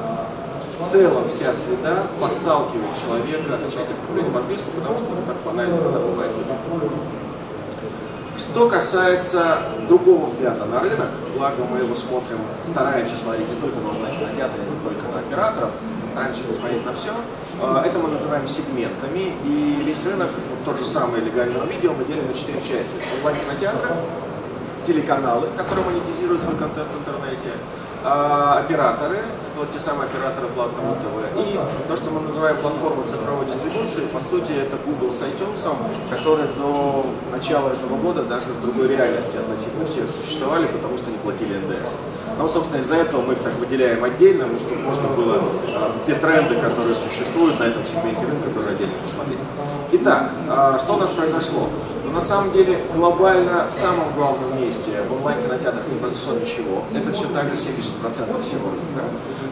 в 0.80 0.84
целом 0.84 1.28
вся 1.28 1.52
среда 1.52 2.06
подталкивает 2.20 2.90
человека 3.04 3.58
начать 3.64 3.86
оформлять 3.90 4.32
подписку, 4.32 4.70
потому 4.76 4.98
что 4.98 5.06
не 5.08 5.26
так 5.26 5.36
банально 5.44 5.76
когда 5.78 5.98
бывает. 5.98 6.32
Что 8.38 8.68
касается 8.68 9.58
другого 9.88 10.26
взгляда 10.26 10.64
на 10.64 10.80
рынок, 10.80 11.08
благо 11.36 11.64
мы 11.70 11.78
его 11.78 11.94
смотрим, 11.94 12.38
стараемся 12.64 13.16
смотреть 13.16 13.48
не 13.48 13.60
только 13.60 13.78
на 13.80 13.90
онлайн-кинотеатры, 13.90 14.62
не 14.62 14.88
только 14.88 15.06
на 15.12 15.20
операторов, 15.20 15.70
стараемся 16.18 16.42
посмотреть 16.42 16.84
на 16.84 16.92
все. 16.94 17.12
Э, 17.62 17.82
это 17.86 17.98
мы 18.00 18.08
называем 18.10 18.46
сегментами, 18.46 19.34
и 19.44 19.82
весь 19.84 20.04
рынок, 20.04 20.28
тот 20.64 20.78
же 20.78 20.84
самый 20.84 21.20
легального 21.20 21.64
видео, 21.64 21.92
мы 21.94 22.04
делим 22.04 22.26
на 22.26 22.34
четыре 22.34 22.58
части. 22.60 22.96
Онлайн-кинотеатры, 23.18 23.90
телеканалы, 24.84 25.46
которые 25.56 25.86
монетизируют 25.86 26.42
свой 26.42 26.56
контент 26.56 26.88
в 26.88 26.98
интернете, 26.98 27.52
а, 28.04 28.58
операторы, 28.64 29.18
вот 29.58 29.72
те 29.72 29.78
самые 29.78 30.08
операторы 30.08 30.46
платного 30.48 30.94
ТВ, 30.96 31.36
и 31.36 31.58
то, 31.88 31.96
что 31.96 32.10
мы 32.10 32.20
называем 32.20 32.56
платформой 32.58 33.06
цифровой 33.06 33.46
дистрибуции, 33.46 34.06
по 34.12 34.20
сути, 34.20 34.52
это 34.52 34.76
Google 34.86 35.12
с 35.12 35.20
iTunes, 35.22 35.74
которые 36.10 36.48
до 36.54 37.04
начала 37.32 37.70
этого 37.70 37.96
года 37.96 38.22
даже 38.22 38.50
в 38.50 38.60
другой 38.62 38.88
реальности 38.88 39.36
относительно 39.36 39.86
всех 39.86 40.08
существовали, 40.08 40.66
потому 40.66 40.96
что 40.96 41.10
не 41.10 41.18
платили 41.18 41.54
НДС. 41.54 41.96
Но, 42.38 42.46
собственно, 42.46 42.78
из-за 42.80 42.96
этого 42.96 43.22
мы 43.22 43.32
их 43.32 43.40
так 43.40 43.54
выделяем 43.56 44.04
отдельно, 44.04 44.46
чтобы 44.58 44.82
можно 44.82 45.08
было 45.08 45.42
э, 45.66 45.90
те 46.06 46.14
тренды, 46.14 46.54
которые 46.60 46.94
существуют 46.94 47.58
на 47.58 47.64
этом 47.64 47.82
сегменте 47.84 48.20
рынка, 48.20 48.50
тоже 48.54 48.68
отдельно 48.68 48.94
посмотреть. 49.02 49.38
Итак, 49.90 50.30
э, 50.48 50.78
что 50.78 50.94
у 50.94 50.98
нас 50.98 51.10
произошло? 51.10 51.68
Но 52.08 52.14
на 52.14 52.20
самом 52.22 52.52
деле 52.52 52.78
глобально 52.94 53.68
в 53.70 53.74
самом 53.74 54.12
главном 54.16 54.60
месте 54.60 54.92
в 55.08 55.12
онлайн-кинотеатрах 55.12 55.82
не 55.92 55.98
произошло 55.98 56.34
ничего. 56.34 56.84
Это 56.94 57.12
все 57.12 57.28
так 57.28 57.48
же 57.48 57.54
70% 57.54 58.42
всего 58.42 58.70
рынка. 58.70 59.04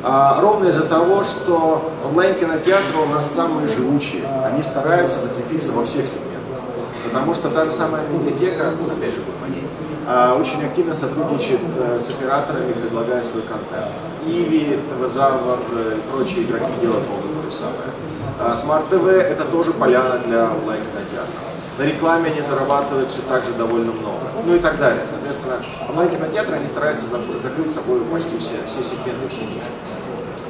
А, 0.02 0.40
ровно 0.40 0.68
из-за 0.68 0.86
того, 0.88 1.22
что 1.22 1.90
онлайн-кинотеатры 2.08 2.98
у 3.04 3.12
нас 3.12 3.30
самые 3.30 3.68
живучие. 3.68 4.22
Они 4.44 4.62
стараются 4.62 5.20
закрепиться 5.20 5.72
во 5.72 5.84
всех 5.84 6.06
сегментах. 6.06 6.64
Потому 7.04 7.34
что 7.34 7.50
та 7.50 7.66
же 7.66 7.72
самая 7.72 8.02
медиатека, 8.08 8.68
опять 8.68 9.14
же, 9.14 9.20
по 9.42 9.50
ней, 9.50 9.68
а, 10.08 10.34
очень 10.40 10.64
активно 10.64 10.94
сотрудничает 10.94 11.60
э, 11.76 11.98
с 12.00 12.10
операторами, 12.10 12.72
предлагая 12.72 13.22
свой 13.22 13.42
контент. 13.42 13.92
Иви, 14.26 14.78
ТВ-Завр 14.90 15.58
и 15.94 16.10
прочие 16.10 16.44
игроки 16.44 16.72
делают 16.80 17.04
ровно 17.08 17.42
то 17.42 17.50
же 17.50 17.56
самое. 17.56 18.54
Smart 18.54 18.88
TV 18.90 19.10
это 19.10 19.44
тоже 19.44 19.72
поляна 19.72 20.18
для 20.18 20.50
онлайн-кинотеатров 20.50 21.55
на 21.78 21.82
рекламе 21.82 22.30
они 22.30 22.40
зарабатывают 22.40 23.10
все 23.10 23.22
так 23.28 23.44
же 23.44 23.52
довольно 23.52 23.92
много, 23.92 24.32
ну 24.44 24.54
и 24.54 24.58
так 24.58 24.78
далее. 24.78 25.04
Соответственно, 25.08 25.62
онлайн-кинотеатры, 25.88 26.56
они 26.56 26.66
стараются 26.66 27.04
закрыть 27.06 27.70
собой 27.70 28.00
почти 28.10 28.38
все, 28.38 28.58
все 28.66 28.82
сегменты, 28.82 29.28
все. 29.28 29.44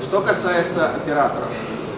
Что 0.02 0.21
касается 0.21 0.90
операторов, 0.90 1.49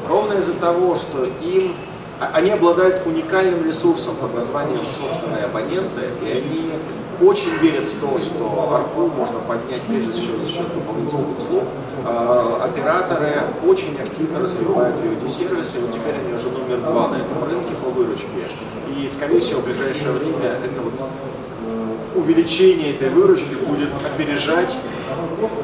ровно 0.09 0.35
из-за 0.35 0.59
того, 0.59 0.97
что 0.97 1.25
им 1.25 1.75
а, 2.21 2.31
они 2.35 2.51
обладают 2.51 3.07
уникальным 3.07 3.65
ресурсом 3.65 4.17
под 4.17 4.35
названием 4.35 4.79
собственные 4.79 5.45
абоненты, 5.45 6.11
и 6.23 6.31
они 6.31 6.73
очень 7.21 7.55
верят 7.59 7.85
в 7.85 8.01
то, 8.01 8.19
что 8.19 8.45
ARPU 8.45 9.15
можно 9.15 9.41
поднять 9.41 9.83
прежде 9.83 10.13
всего 10.13 10.39
за 10.45 10.51
счет 10.51 10.75
дополнительных 10.75 11.39
услуг. 11.39 11.65
А, 12.05 12.63
операторы 12.65 13.43
очень 13.65 14.01
активно 14.01 14.41
развивают 14.41 14.97
VOD-сервисы, 14.97 15.81
вот 15.81 15.93
теперь 15.93 16.15
они 16.15 16.33
уже 16.33 16.49
номер 16.49 16.79
два 16.79 17.09
на 17.09 17.17
этом 17.17 17.45
рынке 17.45 17.75
по 17.85 17.91
выручке. 17.91 18.27
И, 18.99 19.09
скорее 19.09 19.39
всего, 19.39 19.61
в 19.61 19.65
ближайшее 19.65 20.11
время 20.13 20.59
это 20.65 20.83
вот 20.83 20.95
увеличение 22.17 22.95
этой 22.95 23.11
выручки 23.11 23.55
будет 23.55 23.91
опережать 24.05 24.75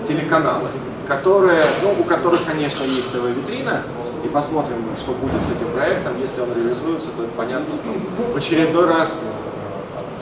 телеканалы, 0.07 0.69
которые, 1.09 1.61
ну, 1.83 1.97
у 2.00 2.05
которых, 2.05 2.45
конечно, 2.45 2.85
есть 2.85 3.11
ТВ-витрина, 3.12 3.83
и 4.25 4.29
посмотрим, 4.29 4.76
что 4.97 5.12
будет 5.12 5.43
с 5.43 5.57
этим 5.57 5.71
проектом. 5.73 6.12
Если 6.21 6.41
он 6.41 6.55
реализуется, 6.55 7.09
то 7.17 7.25
это 7.25 7.33
понятно, 7.37 7.67
что 7.75 8.33
в 8.33 8.37
очередной 8.37 8.87
раз 8.87 9.21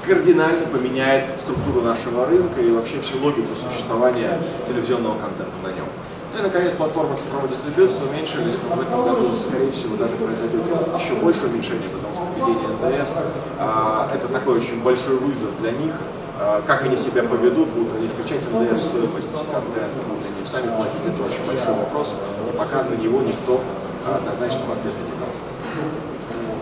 кардинально 0.07 0.66
поменяет 0.66 1.25
структуру 1.38 1.83
нашего 1.83 2.26
рынка 2.26 2.61
и 2.61 2.71
вообще 2.71 3.00
всю 3.00 3.23
логику 3.23 3.54
существования 3.54 4.40
телевизионного 4.66 5.19
контента 5.19 5.54
на 5.62 5.69
нем. 5.69 5.87
Ну 6.32 6.38
и, 6.38 6.42
наконец, 6.42 6.72
платформа 6.72 7.14
цифровой 7.16 7.50
дистрибуции 7.50 8.08
уменьшились, 8.08 8.56
но 8.68 8.76
в 8.76 8.80
этом 8.80 9.04
году, 9.04 9.36
скорее 9.36 9.70
всего, 9.70 9.96
даже 9.96 10.14
произойдет 10.14 10.62
еще 10.98 11.14
больше 11.16 11.44
уменьшение, 11.46 11.88
потому 11.92 12.14
что 12.14 12.24
введение 12.34 12.68
НДС 12.68 13.18
а, 13.58 14.10
это 14.14 14.28
такой 14.28 14.56
очень 14.56 14.82
большой 14.82 15.18
вызов 15.18 15.50
для 15.60 15.72
них, 15.72 15.92
а, 16.40 16.62
как 16.66 16.84
они 16.84 16.96
себя 16.96 17.24
поведут, 17.24 17.68
будут 17.68 17.94
они 17.96 18.08
включать 18.08 18.40
НДС 18.50 18.80
стоимость 18.80 19.28
контента, 19.52 20.00
будут 20.08 20.24
они 20.24 20.46
сами 20.46 20.74
платить, 20.74 21.04
это 21.04 21.22
очень 21.22 21.46
большой 21.46 21.74
вопрос, 21.74 22.14
и 22.50 22.56
пока 22.56 22.82
на 22.84 22.94
него 22.94 23.20
никто 23.20 23.60
а, 24.06 24.16
однозначного 24.16 24.72
ответа 24.72 24.96
не 25.04 25.20
дал. 25.20 25.28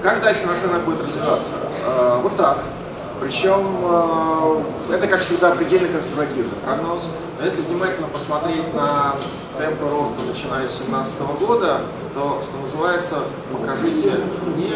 Как 0.02 0.20
дальше 0.20 0.46
наш 0.46 0.60
рынок 0.64 0.84
будет 0.84 1.02
развиваться? 1.02 1.58
А, 1.86 2.20
вот 2.20 2.36
так. 2.36 2.58
Причем 3.20 3.62
а, 3.84 4.62
это, 4.90 5.06
как 5.06 5.20
всегда, 5.20 5.50
предельно 5.50 5.88
консервативный 5.88 6.56
прогноз. 6.64 7.14
Но 7.38 7.44
если 7.44 7.60
внимательно 7.62 8.08
посмотреть 8.08 8.74
на 8.74 9.16
темпы 9.58 9.88
роста, 9.90 10.22
начиная 10.26 10.66
с 10.66 10.78
2017 10.78 11.20
года, 11.38 11.82
то, 12.14 12.42
что 12.42 12.56
называется, 12.56 13.16
покажите 13.52 14.12
мне... 14.46 14.72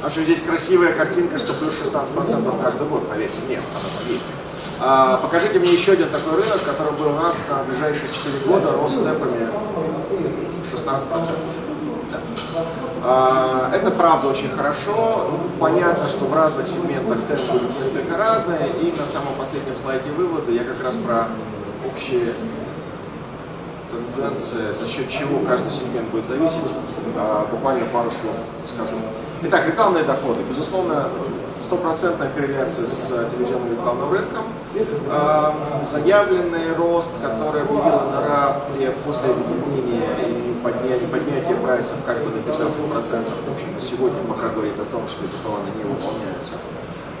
В 0.00 0.06
общем, 0.06 0.24
здесь 0.24 0.40
красивая 0.40 0.94
картинка, 0.94 1.38
что 1.38 1.52
плюс 1.52 1.74
16% 1.74 2.62
каждый 2.62 2.88
год, 2.88 3.08
поверьте 3.08 3.40
мне, 3.46 3.58
она 3.58 3.98
там 3.98 4.12
есть. 4.12 4.24
А, 4.80 5.18
покажите 5.18 5.58
мне 5.60 5.72
еще 5.72 5.92
один 5.92 6.08
такой 6.08 6.36
рынок, 6.36 6.60
который 6.64 6.92
был 6.94 7.10
у 7.10 7.12
нас 7.12 7.36
на 7.48 7.62
ближайшие 7.64 8.08
4 8.12 8.38
года, 8.46 8.72
рос 8.72 8.94
темпами 8.94 9.46
16%. 10.74 11.71
А, 13.04 13.70
это 13.74 13.90
правда 13.90 14.28
очень 14.28 14.50
хорошо. 14.50 15.30
Понятно, 15.58 16.08
что 16.08 16.26
в 16.26 16.34
разных 16.34 16.68
сегментах 16.68 17.18
темп 17.28 17.40
будет 17.52 17.78
несколько 17.78 18.16
разные. 18.16 18.68
И 18.80 18.94
на 18.98 19.06
самом 19.06 19.34
последнем 19.36 19.76
слайде 19.76 20.10
вывода 20.12 20.52
я 20.52 20.62
как 20.62 20.82
раз 20.84 20.96
про 20.96 21.28
общие 21.84 22.34
тенденции, 23.90 24.72
за 24.72 24.88
счет 24.88 25.08
чего 25.08 25.40
каждый 25.44 25.70
сегмент 25.70 26.08
будет 26.10 26.26
зависеть, 26.26 26.60
а, 27.16 27.46
буквально 27.50 27.86
пару 27.86 28.10
слов 28.10 28.36
скажу. 28.64 28.96
Итак, 29.42 29.66
рекламные 29.66 30.04
доходы. 30.04 30.40
Безусловно, 30.48 31.08
стопроцентная 31.58 32.30
корреляция 32.30 32.86
с 32.86 33.28
телевизионным 33.30 33.72
рекламным 33.72 34.12
рынком. 34.12 34.44
А, 35.10 35.54
заявленный 35.82 36.74
рост, 36.76 37.10
который 37.20 37.62
объявила 37.62 38.10
НАРА 38.12 38.60
после 39.04 39.26
поднятия, 40.62 41.06
поднятия 41.06 41.54
прайсов 41.56 42.04
как 42.06 42.24
бы 42.24 42.30
на 42.30 42.38
15%, 42.38 42.44
в 42.48 43.52
общем, 43.52 43.80
сегодня 43.80 44.22
пока 44.24 44.48
говорит 44.48 44.78
о 44.78 44.84
том, 44.84 45.06
что 45.08 45.24
эти 45.24 45.36
планы 45.42 45.68
не 45.76 45.84
выполняются. 45.84 46.52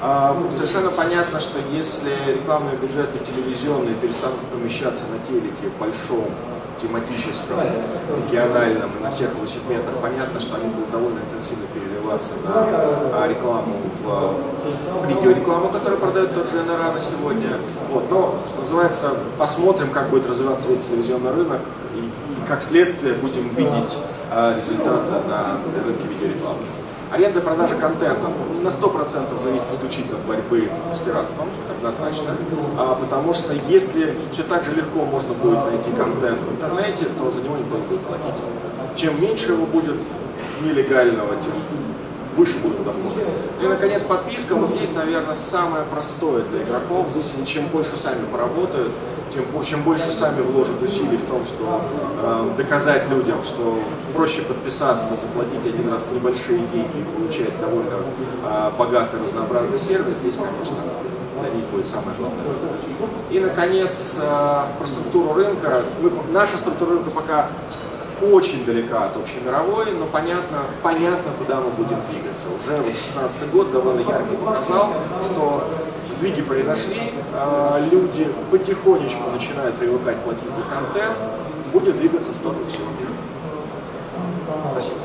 А, 0.00 0.36
совершенно 0.50 0.90
понятно, 0.90 1.38
что 1.40 1.58
если 1.70 2.10
рекламные 2.34 2.76
бюджеты 2.76 3.18
телевизионные 3.24 3.94
перестанут 3.94 4.40
помещаться 4.52 5.04
на 5.10 5.18
телеке 5.26 5.70
большом 5.78 6.26
тематическом, 6.80 7.60
региональном 8.26 8.90
и 8.98 9.02
на 9.02 9.10
всех 9.12 9.30
его 9.34 9.46
сегментах, 9.46 9.94
понятно, 10.02 10.40
что 10.40 10.56
они 10.56 10.74
будут 10.74 10.90
довольно 10.90 11.20
интенсивно 11.20 11.66
переливаться 11.72 12.34
на 12.44 12.52
а, 12.54 13.28
рекламу 13.28 13.74
в 14.02 15.08
видеорекламу, 15.08 15.68
которую 15.68 16.00
продает 16.00 16.34
тот 16.34 16.50
же 16.50 16.62
НРА 16.62 16.92
на 16.92 17.00
сегодня. 17.00 17.50
Вот, 17.90 18.10
но, 18.10 18.38
что 18.48 18.62
называется, 18.62 19.10
посмотрим, 19.38 19.90
как 19.90 20.10
будет 20.10 20.28
развиваться 20.28 20.68
весь 20.68 20.80
телевизионный 20.80 21.30
рынок 21.30 21.60
как 22.52 22.62
следствие 22.62 23.14
будем 23.14 23.48
видеть 23.54 23.96
а, 24.30 24.54
результаты 24.54 25.26
на 25.26 25.56
рынке 25.86 26.06
видеорекламы. 26.06 26.58
Аренда 27.10 27.38
и 27.38 27.42
продажа 27.42 27.76
контента 27.76 28.28
на 28.62 28.68
100% 28.68 29.38
зависит 29.38 29.64
исключительно 29.72 30.18
от 30.18 30.24
борьбы 30.26 30.68
с 30.92 30.98
пиратством, 30.98 31.48
однозначно, 31.70 32.36
а, 32.78 32.94
потому 32.94 33.32
что 33.32 33.54
если 33.54 34.14
все 34.32 34.42
так 34.42 34.64
же 34.66 34.72
легко 34.72 35.06
можно 35.06 35.32
будет 35.32 35.64
найти 35.64 35.90
контент 35.92 36.40
в 36.42 36.52
интернете, 36.52 37.06
то 37.18 37.30
за 37.30 37.40
него 37.40 37.56
никто 37.56 37.78
не 37.78 37.86
будет 37.86 38.00
платить. 38.00 38.34
Чем 38.96 39.18
меньше 39.22 39.52
его 39.52 39.64
будет 39.64 39.96
нелегального, 40.60 41.34
тем 41.36 41.54
выше 42.36 42.58
будут 42.60 42.84
доходы. 42.84 43.22
И, 43.60 43.66
наконец, 43.66 44.02
подписка. 44.02 44.54
Вот 44.54 44.70
здесь, 44.70 44.94
наверное, 44.94 45.34
самое 45.34 45.84
простое 45.84 46.42
для 46.44 46.62
игроков. 46.62 47.08
Здесь 47.10 47.32
они 47.36 47.46
чем 47.46 47.66
больше 47.68 47.96
сами 47.96 48.24
поработают, 48.26 48.92
тем 49.32 49.44
чем 49.64 49.82
больше 49.82 50.10
сами 50.10 50.42
вложат 50.42 50.82
усилий 50.82 51.16
в 51.16 51.24
том, 51.24 51.44
что 51.46 51.80
э, 52.22 52.50
доказать 52.56 53.08
людям, 53.08 53.42
что 53.42 53.78
проще 54.14 54.42
подписаться, 54.42 55.14
заплатить 55.14 55.64
один 55.64 55.90
раз 55.90 56.08
небольшие 56.12 56.58
деньги 56.58 57.00
и 57.00 57.16
получать 57.16 57.58
довольно 57.60 57.96
э, 58.44 58.70
богатый 58.78 59.20
разнообразный 59.22 59.78
сервис, 59.78 60.18
здесь, 60.18 60.36
конечно, 60.36 60.76
для 61.40 61.50
них 61.50 61.64
будет 61.66 61.86
самое 61.86 62.16
главное. 62.18 62.44
И, 63.30 63.38
наконец, 63.40 64.18
э, 64.20 64.62
про 64.78 64.86
структуру 64.86 65.34
рынка. 65.34 65.82
Мы, 66.02 66.12
наша 66.32 66.58
структура 66.58 66.90
рынка 66.90 67.10
пока 67.10 67.48
очень 68.30 68.64
далека 68.64 69.06
от 69.06 69.16
общей 69.16 69.40
мировой, 69.44 69.86
но 69.98 70.06
понятно, 70.06 70.58
понятно, 70.82 71.32
куда 71.38 71.60
мы 71.60 71.70
будем 71.70 71.98
двигаться. 72.10 72.46
Уже 72.48 72.76
вот 72.76 72.94
16 72.94 73.50
год 73.50 73.72
довольно 73.72 74.00
ярко 74.00 74.34
показал, 74.44 74.92
что 75.24 75.64
сдвиги 76.10 76.42
произошли, 76.42 77.12
а, 77.34 77.80
люди 77.90 78.28
потихонечку 78.50 79.30
начинают 79.30 79.76
привыкать 79.76 80.18
платить 80.22 80.52
за 80.52 80.62
контент, 80.62 81.16
будет 81.72 81.98
двигаться 81.98 82.32
в 82.32 82.36
сторону 82.36 82.66
всего 82.66 82.86
мира. 83.00 83.10
Спасибо. 84.72 84.96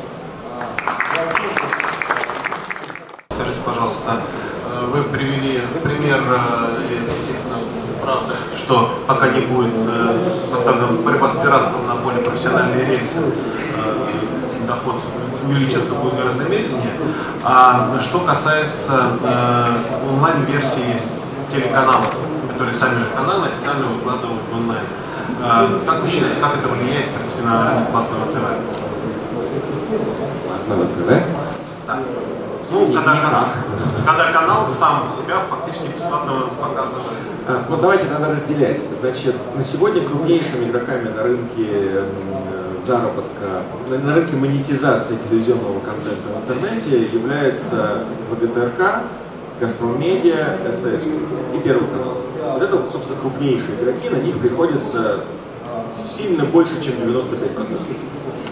Скажите, 3.32 3.58
пожалуйста, 3.66 4.22
э, 4.66 4.86
вы 4.88 5.04
привели 5.04 5.62
пример, 5.84 6.20
э, 6.28 7.14
естественно, 7.16 7.58
правда, 8.02 8.36
что 8.58 9.00
пока 9.08 9.30
не 9.30 9.42
будет 9.42 9.74
э, 9.74 10.20
поставлена 10.68 11.02
борьба 11.02 11.30
с 11.30 11.40
пиратством 11.40 11.88
на 11.88 11.96
более 11.96 12.22
профессиональные 12.22 12.86
рельсы, 12.86 13.22
доход 14.68 15.02
увеличиться 15.46 15.96
будет 15.96 16.16
гораздо 16.16 16.44
медленнее. 16.44 16.92
А 17.44 17.90
что 18.02 18.20
касается 18.20 19.12
э, 19.24 20.10
онлайн-версии 20.10 21.00
телеканалов, 21.50 22.12
которые 22.52 22.76
сами 22.76 23.00
же 23.00 23.06
каналы 23.16 23.48
официально 23.48 23.86
выкладывают 23.86 24.42
в 24.52 24.58
онлайн. 24.58 24.84
Э, 25.42 25.80
как 25.86 26.02
вы 26.02 26.10
считаете, 26.10 26.42
как 26.42 26.58
это 26.58 26.68
влияет, 26.68 27.06
в 27.06 27.14
принципе, 27.14 27.44
на 27.44 27.70
рынок 27.70 27.90
платного 27.90 28.26
ТВ? 28.26 28.44
Платного 30.68 30.86
ТВ? 30.86 31.24
Да. 31.88 32.00
Ну, 32.70 32.88
когда, 32.88 33.16
канал, 33.16 33.46
когда 34.06 34.32
канал 34.34 34.68
сам 34.68 35.04
себя 35.16 35.38
фактически 35.50 35.94
бесплатно 35.94 36.42
показывает. 36.60 37.37
А, 37.50 37.66
ну, 37.70 37.78
давайте 37.78 38.08
надо 38.10 38.34
разделять. 38.34 38.82
Значит, 39.00 39.34
на 39.56 39.64
сегодня 39.64 40.02
крупнейшими 40.02 40.66
игроками 40.66 41.08
на 41.08 41.24
рынке 41.24 42.04
заработка, 42.86 43.64
на 43.88 44.16
рынке 44.16 44.36
монетизации 44.36 45.18
телевизионного 45.30 45.80
контента 45.80 46.28
в 46.28 46.44
интернете 46.44 47.04
является 47.06 48.04
ВГТРК, 48.32 49.04
Газпром 49.62 49.98
Медиа, 49.98 50.58
СТС 50.70 51.06
и 51.56 51.60
Первый 51.64 51.88
канал. 51.90 52.18
Вот 52.54 52.62
это, 52.62 52.90
собственно, 52.90 53.18
крупнейшие 53.22 53.82
игроки, 53.82 54.10
на 54.10 54.18
них 54.18 54.38
приходится 54.40 55.22
сильно 55.98 56.44
больше, 56.44 56.84
чем 56.84 56.96
95%. 56.96 57.78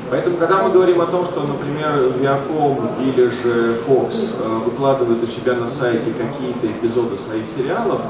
Поэтому, 0.09 0.37
когда 0.37 0.63
мы 0.63 0.69
говорим 0.71 1.01
о 1.01 1.07
том, 1.07 1.25
что, 1.25 1.41
например, 1.41 2.13
Viacom 2.19 3.03
или 3.03 3.27
же 3.27 3.75
Fox 3.87 4.35
э, 4.39 4.47
выкладывают 4.63 5.23
у 5.23 5.25
себя 5.25 5.53
на 5.55 5.67
сайте 5.67 6.11
какие-то 6.11 6.67
эпизоды 6.67 7.17
своих 7.17 7.45
сериалов, 7.47 8.01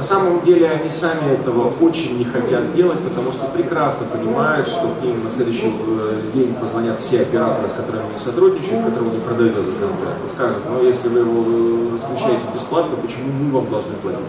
на 0.00 0.04
самом 0.04 0.40
деле 0.46 0.66
они 0.66 0.88
сами 0.88 1.34
этого 1.34 1.74
очень 1.78 2.16
не 2.16 2.24
хотят 2.24 2.74
делать, 2.74 3.00
потому 3.00 3.32
что 3.32 3.44
прекрасно 3.48 4.06
понимают, 4.06 4.66
что 4.66 4.88
к 4.98 5.04
ним 5.04 5.22
на 5.22 5.30
следующий 5.30 5.70
э, 5.70 6.22
день 6.32 6.54
позвонят 6.54 7.00
все 7.00 7.20
операторы, 7.20 7.68
с 7.68 7.74
которыми 7.74 8.08
они 8.08 8.18
сотрудничают, 8.18 8.86
которым 8.86 9.10
они 9.10 9.20
продают 9.20 9.58
этот 9.58 9.74
контент, 9.74 10.24
и 10.24 10.28
скажут, 10.28 10.62
ну 10.70 10.82
если 10.82 11.08
вы 11.08 11.18
его 11.18 11.92
размещаете 11.92 12.44
бесплатно, 12.54 12.96
почему 12.96 13.30
мы 13.30 13.50
вам 13.52 13.70
должны 13.70 13.92
платить? 14.00 14.20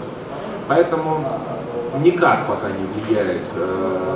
Поэтому 0.67 1.25
никак 2.03 2.47
пока 2.47 2.67
не 2.67 2.86
влияет 3.05 3.43
э, 3.55 4.11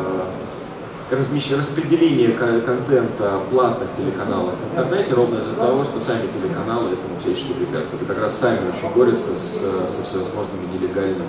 распределение 1.11 2.31
контента 2.31 3.39
платных 3.51 3.89
телеканалов 3.95 4.55
в 4.55 4.71
интернете 4.73 5.13
ровно 5.13 5.37
из-за 5.37 5.55
того, 5.55 5.83
что 5.83 5.99
сами 5.99 6.27
телеканалы 6.27 6.93
этому 6.93 7.19
всячески 7.19 7.53
препятствуют. 7.53 8.03
И 8.03 8.05
как 8.05 8.19
раз 8.19 8.37
сами 8.37 8.59
очень 8.69 8.93
борются 8.95 9.37
с, 9.37 9.61
со 9.89 10.03
всевозможными 10.03 10.65
нелегальным, 10.73 11.27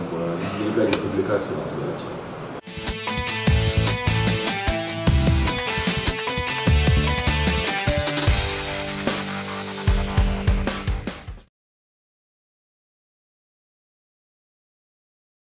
нелегальной 0.60 0.96
публикацией 0.96 1.56
в 1.56 1.64
интернете. 1.64 1.86